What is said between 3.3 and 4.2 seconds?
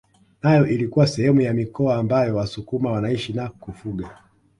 na kufuga